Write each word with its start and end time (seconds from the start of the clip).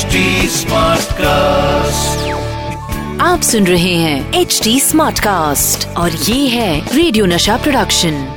HD 0.00 0.06
cast 1.12 2.28
आप 3.20 3.40
सुन 3.40 3.66
रहे 3.66 3.94
हैं 3.94 4.32
एच 4.32 4.60
डी 4.64 4.80
स्मार्ट 4.80 5.18
कास्ट 5.18 5.88
और 5.88 6.12
ये 6.12 6.48
है 6.48 6.96
रेडियो 6.96 7.26
नशा 7.26 7.56
प्रोडक्शन 7.56 8.34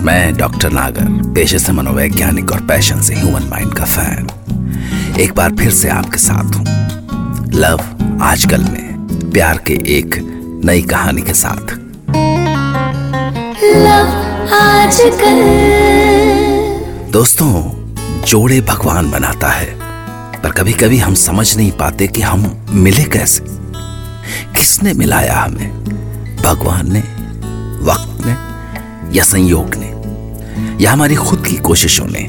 मैं 0.00 0.36
डॉक्टर 0.36 0.70
नागर 0.70 1.32
पेशे 1.34 1.58
से 1.58 1.72
मनोवैज्ञानिक 1.72 2.52
और 2.52 2.60
पैशन 2.60 3.00
से 3.00 3.14
ह्यूमन 3.14 3.42
माइंड 3.42 3.74
का 3.74 3.84
फ़ैन 3.84 5.16
एक 5.20 5.34
बार 5.34 5.52
फिर 5.52 5.70
से 5.70 5.88
आपके 5.88 6.18
साथ 6.18 6.54
हूँ। 6.54 6.66
लव 7.54 7.80
आजकल 8.22 8.60
में 8.60 9.06
प्यार 9.30 9.58
के 9.58 9.74
एक 9.74 10.14
नई 10.64 10.82
कहानी 10.82 11.22
के 11.22 11.34
साथ। 11.34 11.78
लव 13.64 14.08
आजकल। 14.54 15.42
दोस्तों 17.10 17.72
जोड़े 18.22 18.60
भगवान 18.60 19.10
बनाता 19.10 19.48
है। 19.48 19.83
पर 20.44 20.50
कभी 20.50 20.72
कभी 20.72 20.98
हम 20.98 21.14
समझ 21.14 21.56
नहीं 21.56 21.70
पाते 21.70 22.06
कि 22.06 22.22
हम 22.22 22.66
मिले 22.70 23.04
कैसे। 23.04 23.44
किसने 24.60 24.92
मिलाया 24.92 25.38
हमें? 25.38 25.84
भगवान 26.36 26.92
ने? 26.92 27.00
वक्त 27.84 28.26
ने? 28.26 28.32
या 29.16 29.24
संयोग 29.24 29.70
ने? 29.74 29.94
या 30.84 30.92
हमारी 30.92 31.14
खुद 31.14 31.46
की 31.46 31.54
कोशिशों 31.54 32.06
ने? 32.06 32.20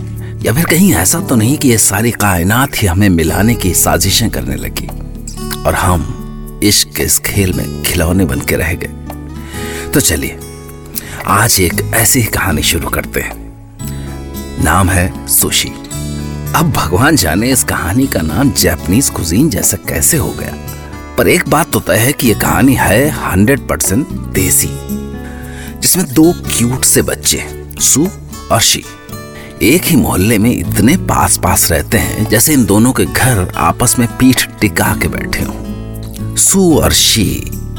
या 0.45 0.53
फिर 0.53 0.65
कहीं 0.65 0.93
ऐसा 0.93 1.19
तो 1.19 1.35
नहीं 1.35 1.57
कि 1.57 1.69
ये 1.69 1.77
सारी 1.77 2.11
कायनात 2.11 2.83
ही 2.83 2.87
हमें 2.87 3.09
मिलाने 3.09 3.55
की 3.55 3.73
साजिशें 3.73 4.29
करने 4.29 4.55
लगी? 4.55 4.87
और 5.63 5.75
हम 5.75 6.21
इश्क 6.63 6.95
के 6.95 7.03
इस 7.03 7.19
खेल 7.19 7.53
में 7.53 7.83
खिलौने 7.83 8.25
बन 8.25 8.39
के 8.39 8.55
रह 8.55 8.73
गए। 8.73 8.89
तो 9.91 9.99
चलिए, 9.99 10.39
आज 11.25 11.59
एक 11.59 11.91
ऐसी 11.93 12.23
कहानी 12.23 12.63
शुरू 12.63 12.89
करते 12.89 13.19
हैं। 13.19 13.53
नाम 14.63 14.89
है 14.89 15.27
सुशी। 15.27 15.71
अब 16.47 16.71
भगवान 16.71 17.15
जाने 17.15 17.49
इस 17.51 17.63
कहानी 17.63 18.05
का 18.07 18.21
नाम 18.21 18.51
जैपनीज 18.51 19.09
कुजीन 19.09 19.49
जैसा 19.49 19.77
कैसे 19.87 20.17
हो 20.17 20.29
गया। 20.31 20.53
पर 21.17 21.27
एक 21.27 21.47
बात 21.49 21.71
तो 21.71 21.79
तय 21.79 21.97
है 21.97 22.13
कि 22.13 22.27
यह 22.27 22.39
कहानी 22.39 22.73
है 22.73 23.09
हंड्रेड 23.09 23.67
परसेंट 23.67 24.07
देसी, 24.33 24.69
जिसमें 25.81 26.05
दो 26.13 26.31
क्यूट 26.47 26.85
से 26.85 27.01
बच्चे 27.01 27.43
सू 27.81 28.07
और 28.51 28.61
शी 28.61 28.83
एक 29.63 29.83
ही 29.83 29.95
मोहल्ले 29.95 30.37
में 30.37 30.51
इतने 30.51 30.95
पास 30.97 31.37
पास 31.37 31.71
रहते 31.71 31.97
हैं, 31.97 32.25
जैसे 32.29 32.53
इन 32.53 32.65
दोनों 32.65 32.91
के 32.93 33.05
घर 33.05 33.51
आपस 33.57 33.95
में 33.99 34.07
पीठ 34.17 34.47
टिका 34.61 34.95
के 35.01 35.07
बैठे 35.07 35.43
हों। 35.43 36.35
सू 36.35 36.79
और 36.79 36.93
शी 36.93 37.29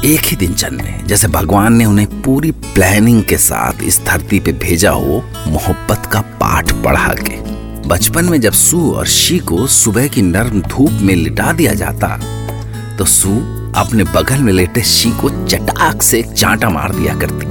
एक 0.05 0.21
ही 0.21 0.35
दिन 0.35 0.53
जन्मे, 0.53 0.97
जैसे 1.07 1.27
भगवान 1.27 1.73
ने 1.73 1.85
उन्हें 1.85 2.21
पूरी 2.21 2.51
प्लानिंग 2.51 3.23
के 3.23 3.37
साथ 3.37 3.83
इस 3.83 3.99
धरती 4.05 4.39
पे 4.39 4.51
भेजा 4.53 4.91
हो, 4.91 5.23
मोहब्बत 5.47 6.09
का 6.11 6.21
पाठ 6.21 6.71
पढ़ा 6.83 7.13
के। 7.19 7.46
बचपन 7.87 8.25
में 8.25 8.39
जब 8.41 8.53
सू 8.53 8.79
और 8.91 9.05
शी 9.07 9.37
को 9.39 9.65
सुबह 9.67 10.07
की 10.07 10.21
नर्म 10.21 10.61
धूप 10.61 10.91
में 11.01 11.13
लिटा 11.15 11.51
दिया 11.53 11.73
जाता 11.73 12.07
तो 12.97 13.05
सू 13.05 13.35
अपने 13.75 14.03
बगल 14.05 14.41
में 14.43 14.51
लेटे 14.53 14.81
शी 14.83 15.11
को 15.21 15.29
चटाक 15.45 16.01
से 16.01 16.21
चांटा 16.23 16.69
मार 16.69 16.95
दिया 16.95 17.13
करती। 17.15 17.45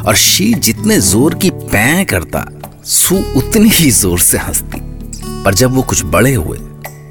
और 0.00 0.14
शी 0.16 0.52
जितने 0.56 0.98
ज़ोर 1.00 1.34
की 1.34 1.50
पैं 1.50 2.06
करता, 2.06 2.44
सू 2.84 3.16
उतनी 3.36 3.68
ही 3.70 3.90
ज़ोर 3.90 4.18
से 4.20 4.38
हंसती। 4.38 4.80
पर 5.44 5.54
जब 5.54 5.74
वो 5.74 5.82
कुछ 5.82 6.04
बड़े 6.06 6.34
हुए 6.34 6.58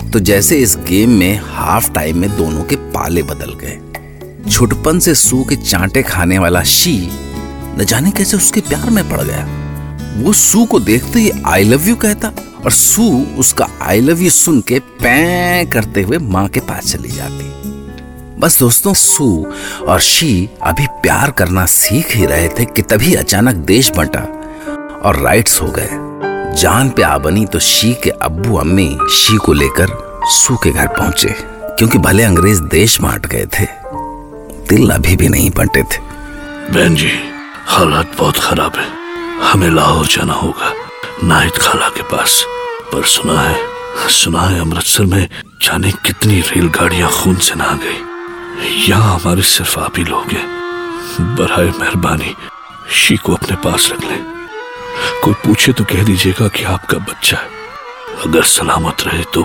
तो 0.09 0.19
जैसे 0.21 0.57
इस 0.57 0.75
गेम 0.87 1.17
में 1.19 1.41
हाफ़ 1.45 1.91
टाइम 1.93 2.17
में 2.17 2.29
दोनों 2.37 2.63
के 2.63 2.75
पाले 2.91 3.23
बदल 3.23 3.53
गए। 3.61 4.49
छुटपन 4.49 4.99
से 4.99 5.15
सू 5.17 5.43
के 5.43 5.55
चांटे 5.57 6.03
खाने 6.03 6.39
वाला 6.39 6.63
शी, 6.65 6.97
न 7.77 7.85
जाने 7.89 8.11
कैसे 8.11 8.37
उसके 8.37 8.61
प्यार 8.61 8.89
में 8.89 9.03
पड़ 9.09 9.21
गया। 9.21 9.47
वो 10.15 10.33
सू 10.33 10.63
को 10.65 10.79
देखते 10.79 11.19
ही 11.19 11.31
आई 11.47 11.63
लव 11.63 11.87
यू 11.87 11.95
कहता 11.95 12.31
और 12.65 12.71
सू 12.71 13.03
उसका 13.39 13.67
आई 13.81 13.99
लव 14.01 14.21
यू 14.21 14.29
सुन 14.29 14.59
के 14.61 14.79
पै 15.01 15.65
करते 15.73 16.01
हुए 16.01 16.17
माँ 16.17 16.47
के 16.47 16.59
पास 16.59 16.91
चली 16.91 17.09
जाती। 17.09 17.47
बस 18.39 18.59
दोस्तों, 18.59 18.93
सू 18.93 19.53
और 19.87 19.99
शी 19.99 20.49
अभी 20.63 20.85
प्यार 21.01 21.31
करना 21.31 21.65
सीख 21.65 22.15
ही 22.15 22.25
रहे 22.25 22.47
थे 22.49 22.65
कि 22.65 22.81
तभी 22.81 23.13
अचानक 23.13 23.55
देश 23.67 23.91
बंटा 23.97 24.19
और 24.99 25.19
राइट्स 25.21 25.61
हो 25.61 25.67
गए। 25.69 25.89
जान 26.61 26.89
पे 26.89 27.03
आ 27.03 27.17
बनी 27.17 27.45
तो 27.45 27.59
शी 27.61 27.93
के 28.03 28.09
अब्बू 28.09 28.55
अम्मी 28.57 28.89
शी 29.11 29.37
को 29.37 29.53
लेकर 29.53 29.97
सू 30.33 30.55
के 30.55 30.71
घर 30.71 30.87
पहुँचे, 30.89 31.35
क्योंकि 31.69 31.97
भले 31.97 32.23
अंग्रेज़ 32.23 32.61
देश 32.71 32.99
बांट 33.01 33.25
गए 33.25 33.45
थे, 33.59 33.65
दिल 34.69 34.89
अभी 34.89 35.15
भी 35.15 35.29
नहीं 35.29 35.49
बंटे 35.49 35.83
थे। 35.83 36.01
बहन 36.71 36.95
जी, 36.95 37.11
हालात 37.67 38.17
बहुत 38.17 38.37
खराब 38.39 38.75
है। 38.77 38.98
हमें 39.43 39.69
लाहौर 39.69 40.05
जाना 40.05 40.33
होगा। 40.33 40.73
नाहिद 41.23 41.53
खाला 41.53 41.89
के 41.89 42.01
पास। 42.01 42.45
पर 42.93 43.03
सुना 43.03 43.41
है 43.41 43.79
सुना 44.09 44.41
है 44.41 44.59
अमृतसर 44.61 45.03
में 45.03 45.29
जाने 45.61 45.91
कितनी 45.91 46.41
रेलगाड़ियाँ 46.41 47.11
खून 47.11 47.35
से 47.35 47.55
नहा 47.55 47.79
गई। 47.83 48.89
यहाँ 48.89 49.15
हमारे 49.15 49.41
सिर्फ़ 49.41 49.79
आप 49.79 49.97
ही 49.97 50.03
लोग 50.03 50.27
हैं। 50.27 50.47
बरए 51.21 51.73
मेहरबानी 51.79 52.35
शी 52.91 53.17
को 53.17 53.33
अपने 53.33 53.55
पास 53.55 53.89
रख 53.91 54.03
लें। 54.03 54.23
कोई 55.23 55.33
पूछे 55.33 55.73
तो 55.73 55.83
कह 55.83 56.03
दीजिएगा 56.03 56.47
कि 56.47 56.63
आपका 56.63 56.97
बच्चा 56.97 57.37
है। 57.37 57.49
अगर 58.25 58.43
सलामत 58.43 58.97
रहे 59.01 59.23
तो 59.23 59.43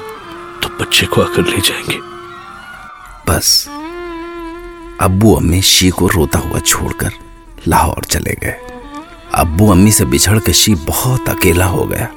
तो 0.63 0.69
बच्चे 0.81 1.07
को 1.07 1.23
आकर 1.23 1.47
ले 1.47 1.59
जाएँगे। 1.59 1.99
बस। 3.29 3.67
अब्बू 5.01 5.35
अम्मी 5.35 5.63
शी 5.63 5.91
को 5.91 6.07
रोता 6.07 6.39
हुआ 6.39 6.59
छोड़कर 6.59 7.11
लाहौर 7.69 8.05
चले 8.05 8.35
गए। 8.45 8.74
अब्बू 9.35 9.71
अम्मी 9.71 9.93
से 9.93 10.05
बिछड़ 10.05 10.39
के 10.39 10.53
शी 10.53 10.75
बहुत 10.89 11.29
अकेला 11.29 11.65
हो 11.65 11.85
गया। 11.85 12.09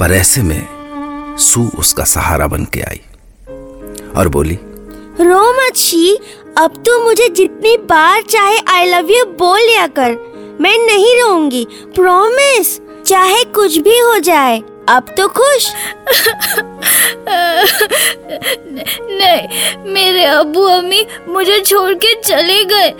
पर 0.00 0.12
ऐसे 0.12 0.42
में 0.42 1.36
सू 1.38 1.70
उसका 1.78 2.04
सहारा 2.04 2.46
बन 2.46 2.64
के 2.64 2.80
आई 2.80 3.00
और 4.16 4.28
बोली 4.28 4.58
रो 5.20 5.42
मत 5.52 5.76
शी 5.76 6.14
अब 6.58 6.82
तो 6.86 7.02
मुझे 7.04 7.28
जितनी 7.28 7.76
बार 7.90 8.22
चाहे 8.22 8.58
आई 8.68 8.86
लव 8.86 9.10
यू 9.10 9.24
बोल 9.38 9.60
लिया 9.60 9.86
कर। 9.98 10.16
मैं 10.60 10.76
नहीं 10.86 11.20
रोऊँगी 11.20 11.66
प्रॉमिस 11.94 12.78
चाहे 13.06 13.44
कुछ 13.54 13.76
भी 13.78 13.98
हो 13.98 14.18
जाए। 14.18 14.58
अब 14.88 15.14
तो 15.16 15.28
खुश। 15.28 15.70
नहीं 19.10 19.92
मेरे 19.92 20.24
अबू 20.24 20.62
अम्मी 20.68 21.06
मुझे 21.28 21.60
छोड़ 21.60 21.92
के 21.94 22.14
चले 22.22 22.64
गए। 22.64 22.90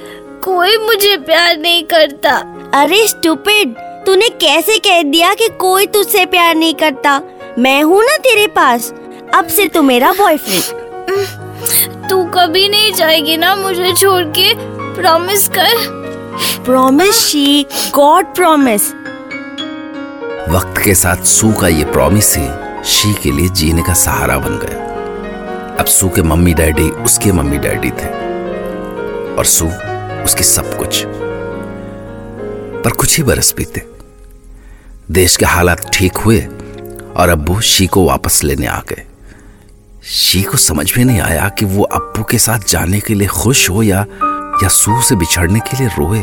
कोई 0.44 0.76
मुझे 0.78 1.16
प्यार 1.16 1.56
नहीं 1.56 1.82
करता। 1.84 2.42
अरे 2.74 3.06
स्टूपिड 3.08 3.74
तूने 4.06 4.28
कैसे 4.40 4.76
कह 4.78 5.02
दिया 5.02 5.32
कि 5.34 5.48
कोई 5.60 5.86
तुझसे 5.86 6.24
प्यार 6.26 6.54
नहीं 6.54 6.74
करता? 6.74 7.20
मैं 7.58 7.82
हूँ 7.82 8.02
ना 8.04 8.16
तेरे 8.16 8.46
पास। 8.46 8.92
अब 9.34 9.46
से 9.46 9.66
तू 9.68 9.82
मेरा 9.82 10.12
बॉयफ्रेंड 10.12 12.08
तू 12.10 12.22
कभी 12.24 12.68
नहीं 12.68 12.92
जाएगी 12.92 13.36
ना 13.36 13.54
मुझे 13.56 13.92
छोड़ 13.92 14.22
के। 14.38 14.52
प्रॉमिस 14.94 15.48
कर। 15.48 15.74
प्रॉमिस 16.64 17.14
शी 17.26 17.66
गॉड 17.94 18.34
प्रॉमिस 18.34 18.90
वक्त 20.48 20.80
के 20.84 20.94
साथ 20.94 21.24
सू 21.24 21.52
का 21.52 21.68
ये 21.68 21.84
प्रॉमिस 21.84 22.36
ही 22.36 22.46
शी 22.84 23.14
के 23.14 23.30
लिए 23.30 23.48
जीने 23.48 23.82
का 23.82 23.94
सहारा 23.94 24.38
बन 24.38 24.58
गया। 24.62 25.76
अब 25.80 25.86
सू 25.86 26.08
के 26.08 26.22
मम्मी 26.22 26.54
डैडी 26.54 26.88
उसके 27.04 27.32
मम्मी 27.32 27.58
डैडी 27.58 27.90
थे। 27.90 28.08
और 29.34 29.44
सू 29.46 29.66
उसकी 30.24 30.44
सब 30.44 30.76
कुछ। 30.78 31.04
पर 32.84 32.90
कुछ 32.90 33.16
ही 33.16 33.22
बरस 33.22 33.52
बीते। 33.56 33.82
देश 35.10 35.36
के 35.36 35.44
हालात 35.44 35.90
ठीक 35.94 36.16
हुए 36.16 36.40
और 37.16 37.28
अब्बू 37.28 37.60
शी 37.60 37.86
को 37.86 38.04
वापस 38.06 38.42
लेने 38.44 38.66
आ 38.66 38.78
गए। 38.88 39.06
शी 40.04 40.42
को 40.42 40.58
समझ 40.58 40.92
में 40.98 41.04
नहीं 41.04 41.20
आया 41.20 41.48
कि 41.48 41.64
वो 41.64 41.82
अब्बू 41.84 42.22
के 42.22 42.38
साथ 42.38 42.68
जाने 42.68 43.00
के 43.00 43.14
लिए 43.14 43.28
खुश 43.28 43.68
हो 43.70 43.82
या 43.82 44.04
या 44.62 44.68
सू 44.68 45.00
से 45.02 45.16
बिछड़ने 45.16 45.60
के 45.60 45.76
लिए 45.76 45.88
रोए। 45.88 46.20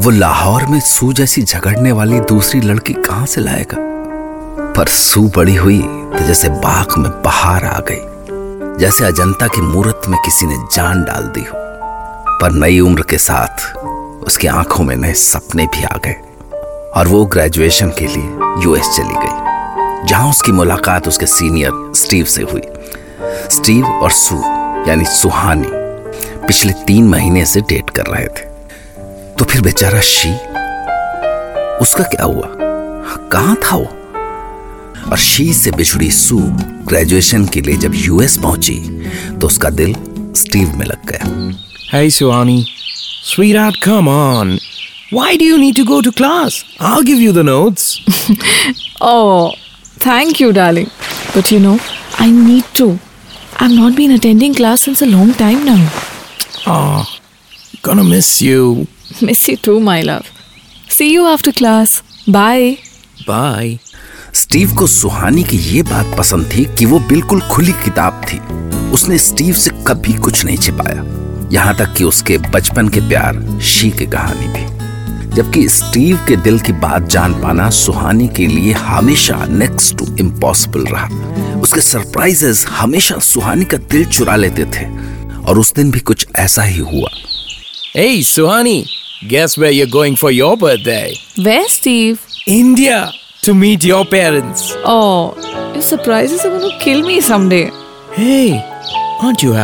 वो 0.00 0.10
लाहौर 0.10 0.66
में 0.66 0.80
सू 0.80 1.12
जैसी 1.12 1.42
झगड़ने 1.42 1.92
वाली 1.92 2.20
दूसरी 2.20 2.60
लड़की 2.60 2.92
कहाँ 2.94 3.26
से 3.26 3.40
लाएगा? 3.40 3.76
पर 4.76 4.88
सू 4.88 5.28
बड़ी 5.36 5.54
हुई 5.54 5.80
तो 5.80 6.26
जैसे 6.26 6.48
बाग 6.48 6.98
में 6.98 7.10
बहार 7.22 7.64
आ 7.64 7.78
गई, 7.90 8.78
जैसे 8.80 9.04
अजंता 9.04 9.46
की 9.46 9.60
मूर्त 9.60 10.08
में 10.08 10.18
किसी 10.24 10.46
ने 10.46 10.56
जान 10.74 11.02
डाल 11.04 11.22
दी 11.28 11.42
हो। 11.42 11.64
पर 12.40 12.52
नई 12.52 12.80
उम्र 12.80 13.02
के 13.02 13.18
साथ 13.18 13.72
उसकी 14.26 14.46
आँखों 14.46 14.84
में 14.84 14.96
नए 14.96 15.12
सपने 15.14 15.66
भी 15.66 15.84
आ 15.84 15.96
गए 16.04 16.14
और 16.96 17.08
वो 17.08 17.24
ग्रेजुएशन 17.24 17.88
के 17.88 18.06
लिए 18.06 18.64
यूएस 18.64 18.88
चली 18.96 19.14
गई 19.16 20.06
जहाँ 20.08 20.30
उसकी 20.30 20.52
मुलाकात 20.52 21.08
उसके 21.08 21.26
सीनियर 21.26 21.92
स्टीव 21.96 22.24
से 22.24 22.42
हुई। 22.42 22.62
स्टीव 23.50 23.86
और 23.86 24.10
सू 24.10 24.36
यानी 24.88 25.04
सुहानी 25.04 25.68
पिछले 26.46 26.72
तीन 26.72 27.08
महीने 27.08 27.44
से 27.46 27.60
डेट 27.60 27.90
कर 27.90 28.06
रहे 28.06 28.26
थे। 28.26 28.44
तो 29.38 29.44
फिर 29.44 29.60
बेचारा 29.60 30.00
शी 30.00 30.32
उसका 31.82 32.04
क्या 32.04 32.24
हुआ? 32.24 32.48
कहाँ 33.32 33.56
था 33.56 33.76
वो? 33.76 33.88
और 35.10 35.16
शी 35.16 35.52
से 35.54 35.70
बिछड़ी 35.70 36.10
सू 36.10 36.38
ग्रेजुएशन 36.88 37.46
के 37.46 37.60
लिए 37.60 37.76
जब 37.76 37.92
यूएस 37.94 38.36
पहुँची 38.36 38.78
तो 39.40 39.46
उसका 39.46 39.70
दिल 39.70 39.96
स्टीव 40.36 40.76
में 40.76 40.86
लग 40.86 41.06
गया। 41.06 41.52
Hey, 41.94 42.08
Suhani. 42.14 42.62
Sweetheart, 43.28 43.80
come 43.80 44.08
on. 44.08 44.58
Why 45.10 45.36
do 45.36 45.44
you 45.44 45.58
need 45.58 45.76
to 45.76 45.84
go 45.84 46.00
to 46.00 46.12
class? 46.12 46.64
I'll 46.80 47.02
give 47.02 47.20
you 47.20 47.32
the 47.32 47.42
notes. 47.44 48.00
Oh, 49.00 49.52
thank 49.98 50.40
you, 50.40 50.52
darling. 50.52 50.90
But 51.34 51.50
you 51.50 51.58
know, 51.60 51.78
I 52.18 52.30
need 52.30 52.64
to. 52.74 52.98
I've 53.58 53.72
not 53.72 53.96
been 53.96 54.12
attending 54.12 54.54
class 54.54 54.82
since 54.82 55.02
a 55.02 55.06
long 55.06 55.32
time 55.34 55.64
now. 55.64 55.82
Aw, 56.66 57.04
gonna 57.82 58.04
miss 58.04 58.40
you. 58.42 58.86
Miss 59.22 59.48
you 59.48 59.56
too, 59.56 59.80
my 59.80 60.02
love. 60.02 60.30
See 60.88 61.12
you 61.12 61.26
after 61.26 61.52
class. 61.52 62.02
Bye. 62.26 62.78
Bye. 63.26 63.78
Steve 64.34 64.74
को 64.78 64.86
सुहानी 64.86 65.42
की 65.50 65.56
ये 65.56 65.82
बात 65.82 66.16
पसंद 66.18 66.50
थी 66.54 66.64
कि 66.78 66.86
वो 66.86 66.98
बिल्कुल 67.08 67.40
खुली 67.52 67.72
किताब 67.84 68.22
थी 68.30 68.38
उसने 68.94 69.18
स्टीव 69.18 69.54
से 69.64 69.70
कभी 69.86 70.12
कुछ 70.24 70.44
नहीं 70.44 70.56
छिपाया 70.66 71.25
यहाँ 71.52 71.74
तक 71.76 71.92
कि 71.96 72.04
उसके 72.04 72.38
बचपन 72.54 72.88
के 72.88 73.00
प्यार 73.08 73.40
शी 73.72 73.90
की 73.98 74.06
कहानी 74.14 74.48
भी 74.56 74.64
जबकि 75.36 75.68
स्टीव 75.68 76.18
के 76.28 76.36
दिल 76.44 76.58
की 76.66 76.72
बात 76.84 77.02
जान 77.14 77.32
पाना 77.42 77.68
सुहानी 77.78 78.28
के 78.36 78.46
लिए 78.46 78.72
हमेशा 78.72 79.44
नेक्स्ट 79.50 79.96
टू 79.98 80.06
इम्पॉसिबल 80.20 80.84
रहा 80.92 81.60
उसके 81.60 81.80
सरप्राइजेस 81.80 82.64
हमेशा 82.70 83.18
सुहानी 83.28 83.64
का 83.64 83.76
दिल 83.92 84.04
चुरा 84.04 84.36
लेते 84.36 84.64
थे 84.76 84.86
और 85.48 85.58
उस 85.58 85.72
दिन 85.74 85.90
भी 85.90 86.00
कुछ 86.10 86.26
ऐसा 86.46 86.62
ही 86.62 86.78
हुआ 86.92 87.10
Hey, 87.96 88.16
Suhani, 88.28 88.86
guess 89.28 89.56
where 89.56 89.70
you're 89.70 89.92
going 89.92 90.16
for 90.22 90.30
your 90.30 90.56
birthday? 90.58 91.14
Where, 91.44 91.66
Steve? 91.66 92.18
India 92.46 93.10
to 93.42 93.54
meet 93.54 93.84
your 93.84 94.04
parents. 94.04 94.64
Oh, 94.84 95.34
your 95.72 95.80
surprises 95.82 96.44
are 96.44 96.50
going 96.50 96.70
to 96.70 96.78
kill 96.84 97.00
me 97.06 97.22
someday. 97.22 97.70
Hey, 98.12 98.62
aren't 99.22 99.42
you 99.42 99.54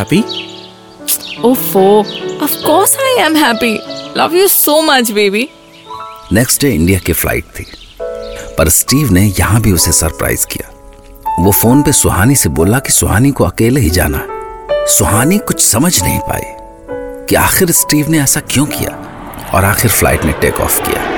Oh, 1.43 1.55
four. 1.55 2.05
Of 2.41 2.51
course 2.63 2.95
I 2.97 3.17
am 3.19 3.35
happy. 3.35 3.77
Love 4.15 4.33
you 4.33 4.47
so 4.49 4.75
much, 4.81 5.09
baby. 5.15 5.41
Next 6.33 6.61
day 6.61 6.69
India 6.75 6.99
की 6.99 7.13
flight 7.13 7.45
थी 7.57 7.65
पर 8.57 8.69
Steve 8.69 9.11
ने 9.13 9.21
यहाँ 9.39 9.59
भी 9.61 9.71
उसे 9.71 9.91
surprise 9.91 10.45
किया 10.51 10.69
वो 11.39 11.51
phone 11.51 11.81
पे 11.83 11.91
सुहानी 11.91 12.35
से 12.35 12.49
बोला 12.49 12.79
कि 12.79 12.91
सुहानी 12.91 13.31
को 13.31 13.43
अकेले 13.43 13.81
ही 13.81 13.89
जाना 13.89 14.17
है 14.19 14.85
सुहानी 14.89 15.37
कुछ 15.47 15.61
समझ 15.61 15.93
नहीं 16.01 16.19
पाई 16.29 17.25
कि 17.27 17.35
आखिर 17.35 17.71
स्टीव 17.73 18.09
ने 18.11 18.19
ऐसा 18.19 18.39
क्यों 18.49 18.65
किया 18.67 18.95
और 19.53 19.65
आखिर 19.65 19.91
फ़्लाइट 19.91 20.25
ने 20.25 20.33
टेक 20.41 20.61
ऑफ़ 20.61 20.81
किया 20.87 21.11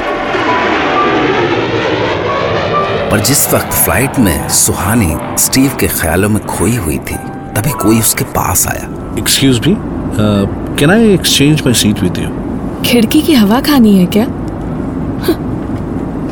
पर 3.12 3.20
जिस 3.22 3.48
वक्त 3.54 3.74
फ़्लाइट 3.76 4.20
में 4.20 4.50
सुहानी 4.56 5.16
स्टीव 5.44 5.78
के 5.80 5.88
ख्यालों 6.00 6.30
में 6.30 6.46
खोई 6.48 6.76
हुई 6.78 6.98
थी 7.02 7.18
तभी 7.56 7.72
कोई 7.82 8.00
उसके 8.00 8.24
पास 8.34 8.68
आया 8.68 8.90
excuse 9.20 9.68
me 9.68 9.76
can 10.20 10.92
I 10.92 11.14
exchange 11.14 11.62
my 11.66 11.74
seat 11.74 12.04
with 12.04 12.18
you 12.18 12.82
खिड़की 12.86 13.22
की 13.22 13.34
हवा 13.34 13.60
खानी 13.62 13.98
है 13.98 14.06
क्या? 14.16 14.26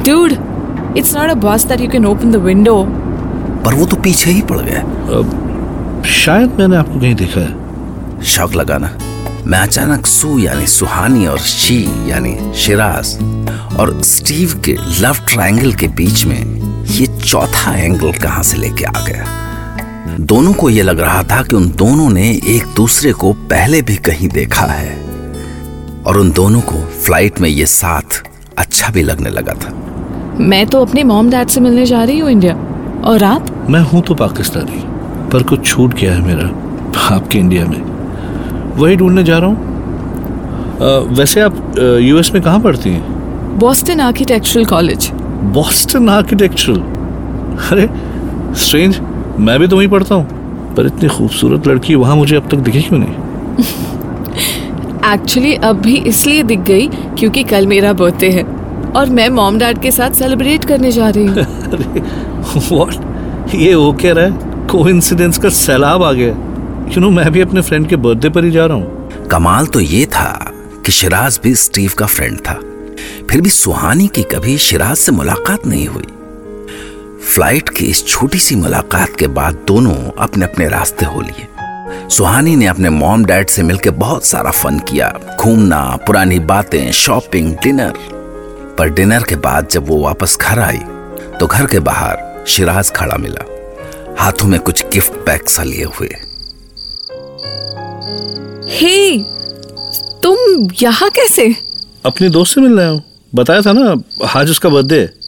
Dude, 0.08 0.34
it's 1.00 1.14
not 1.18 1.30
a 1.34 1.36
bus 1.44 1.64
that 1.68 1.82
you 1.84 1.90
can 1.92 2.06
open 2.06 2.34
the 2.36 2.42
window. 2.46 2.78
पर 3.66 3.74
वो 3.74 3.86
तो 3.86 3.96
पीछे 3.96 4.32
ही 4.32 4.42
पड़ 4.42 4.58
गया। 4.60 4.82
Uh, 5.08 6.06
शायद 6.06 6.56
मैंने 6.60 6.76
आपको 6.76 7.00
कहीं 7.00 7.16
देखा 7.16 7.42
है। 7.42 8.22
शौक 8.24 8.56
लगा 8.56 8.78
ना 8.78 8.90
मैं 9.48 9.60
अचानक 9.60 10.06
सू 10.08 10.38
यानी 10.40 10.68
सुहानी 10.68 11.26
और 11.28 11.38
शी 11.38 11.78
यानी 12.10 12.36
शिराज 12.56 13.18
और 13.80 14.02
स्टीव 14.04 14.62
के 14.66 14.76
लव 15.02 15.18
ट्रायंगल 15.30 15.74
के 15.74 15.88
बीच 16.00 16.26
में 16.26 16.86
ये 16.92 17.08
चौथा 17.26 17.76
एंगल 17.78 18.12
कहाँ 18.24 18.44
से 18.44 18.58
लेके 18.58 18.86
आ 18.86 19.06
गया? 19.08 19.26
दोनों 20.20 20.52
को 20.54 20.70
यह 20.70 20.84
लग 20.84 21.00
रहा 21.00 21.22
था 21.24 21.42
कि 21.44 21.56
उन 21.56 21.68
दोनों 21.78 22.10
ने 22.10 22.30
एक 22.48 22.64
दूसरे 22.76 23.12
को 23.14 23.32
पहले 23.50 23.82
भी 23.82 23.96
कहीं 23.98 24.28
देखा 24.30 24.66
है। 24.66 24.92
और 26.04 26.18
उन 26.18 26.32
दोनों 26.32 26.60
को 26.62 26.80
फ़्लाइट 27.04 27.40
में 27.42 27.48
ये 27.50 27.66
साथ 27.66 28.22
अच्छा 28.58 28.90
भी 28.90 29.02
लगने 29.04 29.30
लगा 29.30 29.54
था। 29.54 29.74
मैं 30.40 30.66
तो 30.68 30.82
अपने 30.82 31.04
मॉम 31.04 31.30
डैड 31.30 31.48
से 31.48 31.62
मिलने 31.62 31.86
जा 31.86 32.04
रही 32.04 32.20
हूँ 32.20 32.30
इंडिया 32.32 32.54
और 33.06 33.24
आप 33.24 33.48
मैं 33.70 33.82
हूँ 33.82 34.02
तो 34.02 34.16
पाकिस्तानी 34.16 34.84
पर 35.32 35.44
कुछ 35.44 35.66
छूट 35.66 35.94
गया 35.94 36.14
है 36.14 36.22
मेरा 36.22 36.48
आपके 37.16 37.40
इंडिया 37.40 37.66
में। 37.66 37.82
वही 38.76 38.96
ढूँढने 38.96 39.24
जा 39.24 39.38
रहा 39.38 39.50
हूँ। 39.50 41.16
वैसे 41.16 41.42
आप 41.42 41.56
यूएस 42.02 42.32
में 42.34 42.42
कहाँ 42.44 42.60
पढ़ती 42.60 42.90
हैं? 42.90 43.58
Boston 43.60 44.00
architectural 44.00 44.66
college 44.66 45.10
Boston 45.54 46.10
architectural 46.10 46.80
अरे 47.72 47.90
स्ट्रेंज 48.60 49.00
मैं 49.40 49.60
भी 49.60 49.68
तो 49.68 49.78
वहीं 49.78 49.88
पढ़ता 49.88 50.16
हूँ। 50.16 50.76
पर 50.76 50.86
इतनी 50.86 51.10
खूबसूरत 51.10 51.68
लड़की 51.68 51.96
वहाँ 51.96 52.16
मुझे 52.16 52.36
अब 52.36 52.50
तक 52.50 52.58
दिखी 52.58 52.82
क्यों 52.82 53.00
नहीं? 53.00 53.14
एक्चुअली 55.14 55.54
अब 55.56 55.82
भी 55.82 55.96
इसलिए 55.98 56.44
दिख 56.44 56.60
गई 56.60 56.88
क्योंकि 56.88 57.44
कल 57.44 57.68
मेरा 57.68 57.94
बर्थडे 57.94 58.30
है 58.30 58.44
और 58.92 59.10
मैं 59.10 59.30
मॉम 59.30 59.58
डैड 59.60 59.82
के 59.82 59.92
साथ 59.92 60.12
सेलिब्रेट 60.12 60.66
करने 60.66 60.92
जा 60.92 61.10
रही 61.10 61.26
हूँ। 61.26 61.36
व्हाट 62.72 63.56
ये 63.56 63.72
हो 63.74 63.92
क्या 63.94 64.14
रहा 64.14 64.26
है 64.26 64.68
कोइंसिडेंस 64.68 65.38
का 65.38 65.50
सैलाब 65.50 66.04
आ 66.04 66.12
गया। 66.12 66.34
यू 66.96 67.02
नो 67.02 67.10
मैं 67.10 67.32
भी 67.32 67.42
अपने 67.42 67.62
फ्रेंड 67.62 67.88
के 67.88 67.96
बर्थडे 67.96 68.30
पर 68.30 68.46
ही 68.46 68.52
जा 68.52 68.66
रहा 68.66 68.78
हूँ। 68.78 69.28
कमाल 69.32 69.66
तो 69.66 69.80
ये 69.80 70.06
था 70.06 70.54
कि 70.86 70.92
शिराज 70.92 71.40
भी 71.44 71.56
स्टीव 71.56 71.92
का 71.98 72.06
फ्रेंड 72.06 72.40
था। 72.40 72.60
फिर 73.30 73.42
भी 73.42 73.50
सुहानी 73.50 74.08
की 74.08 74.24
कभी 74.24 74.58
शिराज 74.58 74.98
से 74.98 75.12
मुलाकात 75.12 75.68
नहीं 75.68 75.88
हुई। 75.88 76.08
फ़्लाइट 77.24 77.70
की 77.70 77.86
इस 77.86 78.06
छोटी 78.08 78.40
सी 78.40 78.56
मुलाकात 78.56 79.16
के 79.20 79.28
बाद 79.28 79.54
दोनों 79.68 79.96
अपने 80.20 80.46
अपने 80.46 80.68
रास्ते 80.70 81.06
हो 81.06 81.22
लिए। 81.22 81.48
सुहानी 82.10 82.56
ने 82.56 82.66
अपने 82.66 82.90
मॉम 82.90 83.24
डैड 83.26 83.50
से 83.50 83.64
मिलकर 83.64 83.92
बहुत 83.92 84.26
सारा 84.26 84.52
फन 84.52 84.80
किया। 84.80 85.10
घूमना 85.40 85.80
पुरानी 86.08 86.40
बातें 86.42 86.92
शॉपिंग 86.92 87.54
डिनर। 87.64 87.94
पर 88.78 88.90
डिनर 88.90 89.24
के 89.24 89.36
बाद 89.38 89.68
जब 89.72 89.88
वो 89.88 90.00
वापस 90.02 90.38
घर 90.42 90.60
आई 90.60 90.80
तो 91.40 91.48
घर 91.48 91.66
के 91.66 91.80
बाहर 91.80 92.46
शिराज 92.48 92.92
खड़ा 92.92 93.18
मिला। 93.18 93.46
हाथों 94.20 94.48
में 94.48 94.60
कुछ 94.60 94.86
गिफ्ट 94.94 95.14
पैक 95.26 95.50
सा 95.50 95.64
लिए 95.64 95.84
हुए। 95.84 96.10
हे 98.70 99.18
तुम 100.24 100.68
यहाँ 100.82 101.10
कैसे? 101.10 101.54
अपने 102.06 102.30
दोस्त 102.30 102.56
से 102.56 102.62
मिल 102.62 102.80
रहा 102.80 102.90
हूँ। 102.90 103.04
बताया 103.36 103.62
था 103.62 103.72
ना 103.74 103.96
आज 104.36 104.50
उसका 104.50 104.70
बर्थडे 104.70 105.00
है। 105.00 105.23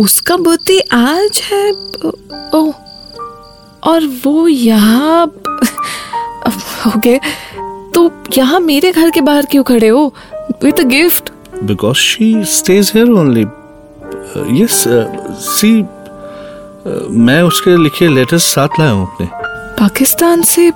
उसका 0.00 0.36
बर्थडे 0.36 0.78
आज 0.92 1.40
है। 1.44 1.70
ओ 2.54 2.72
और 3.84 4.06
वो 4.24 4.46
यहाँ 4.48 5.24
ओके 6.88 7.18
तो 7.94 8.10
यहाँ 8.36 8.60
मेरे 8.60 8.92
घर 8.92 9.10
के 9.10 9.20
बाहर 9.20 9.46
क्यों 9.50 9.62
खड़े 9.64 9.88
हो? 9.88 10.06
With 10.62 10.80
a 10.80 10.84
gift 10.84 11.30
because 11.64 11.96
she 11.96 12.32
stays 12.54 12.92
here 12.94 13.10
only 13.10 13.46
yes 14.62 14.84
see 15.46 15.72
मैं 17.20 17.40
उसके 17.42 17.76
लिखे 17.76 18.08
लेटर्स 18.08 18.44
साथ 18.54 18.78
लाया 18.78 18.90
हूँ 18.90 19.06
अपने। 19.06 19.26
पाकिस्तान 19.78 20.42
से 20.42 20.70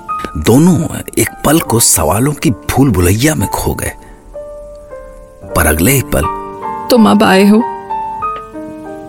दोनों 0.46 0.78
एक 1.18 1.28
पल 1.44 1.60
को 1.60 1.80
सवालों 1.80 2.32
की 2.32 2.50
भूल 2.50 2.90
भुलैया 2.90 3.34
में 3.34 3.48
खो 3.48 3.74
गए। 3.74 3.92
पर 5.56 5.66
अगले 5.66 5.92
ही 5.92 6.02
पल 6.14 6.24
तुम 6.90 7.10
अब 7.10 7.22
आए 7.24 7.46
हो। 7.48 7.62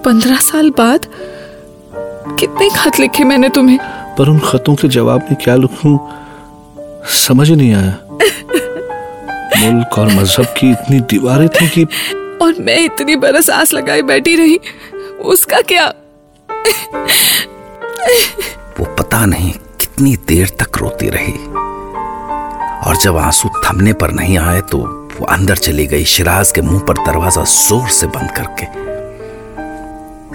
पंद्रह 0.05 0.37
साल 0.37 0.69
बाद 0.69 1.05
कितने 2.39 2.69
खत 2.69 2.99
लिखे 2.99 3.23
मैंने 3.23 3.49
तुम्हें? 3.49 3.77
पर 4.17 4.29
उन 4.29 4.39
खतों 4.39 4.75
के 4.75 4.87
जवाब 4.87 5.21
में 5.21 5.35
क्या 5.43 5.55
लिखूं? 5.55 5.97
समझ 7.07 7.51
नहीं 7.51 7.73
आया। 7.73 7.97
मुल्क 9.59 9.97
और 9.99 10.07
मज़हब 10.07 10.45
की 10.45 10.71
इतनी 10.71 10.99
दीवारें 10.99 11.49
थी 11.49 11.67
कि 11.69 11.83
और 12.41 12.55
मैं 12.59 12.77
इतनी 12.85 13.15
बरस 13.15 13.49
आस 13.49 13.73
लगाए 13.73 14.01
बैठी 14.01 14.35
रही 14.35 14.59
उसका 15.25 15.61
क्या? 15.61 15.87
वो 18.79 18.85
पता 18.95 19.25
नहीं 19.25 19.51
कितनी 19.51 20.15
देर 20.27 20.49
तक 20.49 20.77
रोती 20.77 21.09
रही। 21.09 21.33
और 22.89 22.97
जब 22.97 23.17
आँसू 23.17 23.49
थमने 23.49 23.93
पर 23.93 24.11
नहीं 24.11 24.37
आए 24.37 24.61
तो 24.61 24.77
वो 25.19 25.25
अंदर 25.25 25.57
चली 25.57 25.87
गई 25.87 26.05
शिराज 26.05 26.51
के 26.51 26.61
मुँह 26.61 26.79
पर 26.79 26.97
दरवाज़ा 26.97 27.43
ज़ोर 27.43 27.87
से 27.89 28.07
बंद 28.07 28.31
करके 28.31 28.85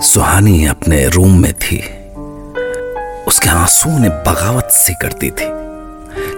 सुहानी 0.03 0.67
अपने 0.67 1.09
रूम 1.09 1.41
में 1.41 1.53
थी। 1.55 1.79
उसके 3.27 3.49
आँसू 3.49 3.99
ने 3.99 4.09
बगावत 4.09 4.69
सी 4.73 4.95
करती 4.95 5.31
थी, 5.31 5.47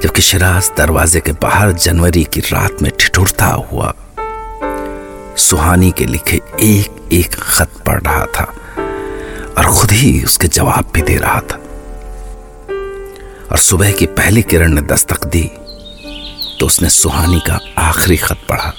जबकि 0.02 0.22
शिराज 0.22 0.70
दरवाजे 0.76 1.20
के 1.20 1.32
बाहर 1.32 1.72
जनवरी 1.72 2.24
की 2.24 2.40
रात 2.40 2.82
में 2.82 2.90
ठिठुरता 3.00 3.46
हुआ। 3.46 3.92
सुहानी 5.36 5.90
के 5.90 6.04
लिखे 6.04 6.40
एक 6.60 7.08
एक 7.12 7.34
खत 7.34 7.70
पढ़ 7.86 8.00
रहा 8.00 8.26
था 8.26 8.44
और 9.58 9.72
खुद 9.78 9.90
ही 9.90 10.22
उसके 10.24 10.48
जवाब 10.48 10.90
भी 10.94 11.02
दे 11.02 11.16
रहा 11.16 11.40
था। 11.40 11.60
और 13.50 13.58
सुबह 13.58 13.92
की 13.92 14.06
पहली 14.06 14.42
किरण 14.42 14.72
ने 14.72 14.82
दस्तक 14.82 15.24
दी 15.26 15.50
तो 16.60 16.66
उसने 16.66 16.88
सुहानी 16.90 17.40
का 17.40 17.58
आखिरी 17.78 18.16
खत 18.16 18.46
पढ़ा। 18.48 18.72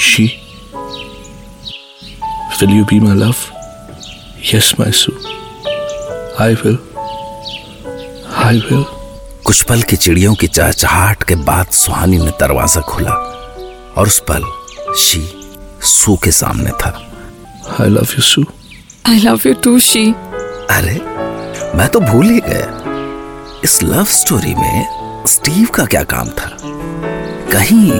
She 0.00 0.38
Will 2.60 2.70
you 2.70 2.84
be 2.84 3.00
my 3.00 3.12
love? 3.14 3.40
Yes, 4.40 4.78
my 4.78 4.90
Sue. 4.90 5.16
I 6.38 6.54
will. 6.62 6.78
I 8.50 8.54
will. 8.70 8.84
कुछ 9.46 9.62
पल 9.68 9.82
की 9.90 9.96
चिड़ियों 9.96 10.34
की 10.40 10.46
चहचहाहट 10.46 11.22
के 11.28 11.34
बाद 11.44 11.66
सुहानी 11.78 12.18
ने 12.18 12.30
दरवाज़ा 12.40 12.80
खोला 12.90 13.12
और 13.98 14.06
उस 14.06 14.18
पल 14.30 14.44
शी 15.04 15.22
सू 15.92 16.16
के 16.24 16.30
सामने 16.32 16.70
था 16.82 16.92
I 17.80 17.88
love 17.96 18.14
you, 18.16 18.24
Sue. 18.32 18.44
I 19.08 19.18
love 19.18 19.40
you 19.46 19.54
too 19.64 19.78
she 19.80 20.04
अरे 20.70 20.98
मैं 21.78 21.88
तो 21.92 22.00
भूल 22.00 22.26
ही 22.30 22.40
गया 22.48 23.60
इस 23.64 23.82
लव 23.82 24.04
स्टोरी 24.18 24.54
में 24.54 25.24
स्टीव 25.28 25.68
का 25.74 25.84
क्या 25.94 26.02
काम 26.12 26.28
था 26.38 26.50
कहीं 27.52 27.90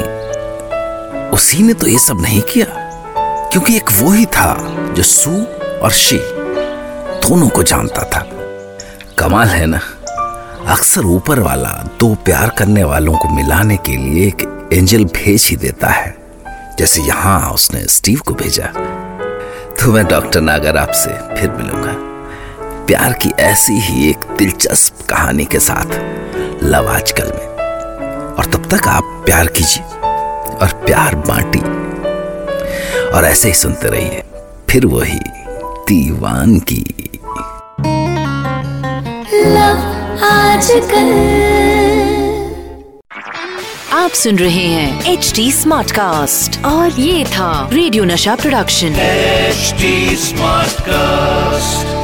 उसी 1.37 1.63
ने 1.63 1.75
तो 1.75 1.87
ये 1.87 1.99
सब 1.99 2.21
नहीं 2.23 2.41
किया 2.53 2.67
क्योंकि 3.53 3.77
एक 3.77 3.91
वो 3.93 4.11
ही 4.11 4.27
था 4.27 4.55
जो 4.93 5.03
सू 5.03 5.31
और 5.83 5.91
शी 5.91 6.19
दोनों 7.23 7.49
को 7.49 7.63
जानता 7.63 8.03
था। 8.03 8.21
कमाल 9.19 9.49
है 9.49 9.67
ना? 9.67 9.81
अक्सर 10.69 11.01
ऊपर 11.01 11.41
वाला 11.41 11.69
दो 12.01 12.15
प्यार 12.15 12.49
करने 12.49 12.85
वालों 12.85 13.17
को 13.17 13.29
मिलाने 13.29 13.77
के 13.77 13.97
लिए 13.97 14.27
एक 14.27 14.71
एंजल 14.73 15.05
भेज 15.05 15.47
ही 15.51 15.57
देता 15.57 15.89
है, 15.89 16.17
जैसे 16.79 17.03
यहाँ 17.03 17.51
उसने 17.51 17.85
स्टीव 17.87 18.21
को 18.21 18.35
भेजा। 18.35 18.67
तो 19.81 19.93
मैं 19.93 20.07
डॉक्टर 20.07 20.41
नागर 20.41 20.77
आपसे 20.77 21.11
फिर 21.37 21.51
मिलूँगा। 21.51 21.95
प्यार 22.87 23.13
की 23.13 23.31
ऐसी 23.41 23.79
ही 23.81 24.11
एक 24.11 24.27
दिलचस्प 24.39 25.07
कहानी 25.11 25.45
के 25.45 25.61
साथ, 25.61 25.99
लव 26.65 26.89
आजकल 26.89 27.25
में। 27.25 27.47
और 28.35 28.45
तब 28.45 28.69
तक 28.71 28.89
आप 28.89 29.23
प्यार 29.27 29.47
कीजिए 29.47 29.85
और 30.57 30.83
प्यार 30.87 31.15
बांटी 31.15 31.82
और 33.15 33.25
ऐसे 33.25 33.49
ही 33.49 33.55
सुनते 33.55 33.89
रहिए। 33.89 34.23
फिर 34.71 34.87
वही 34.87 35.19
दीवान 35.89 36.59
की 36.59 36.85
आप 43.93 44.11
सुन 44.11 44.39
रहे 44.39 44.67
हैं 44.67 45.05
एच 45.05 45.33
डी 45.37 45.53
स्मार्ट 45.53 45.91
कास्ट 45.91 46.65
और 46.65 47.01
ये 47.01 47.25
था 47.25 47.69
रेडियो 47.73 48.05
नशा 48.05 48.35
प्रोडक्शन। 48.35 48.87
HD 48.87 50.17
smart 50.17 50.81
cast 50.81 52.02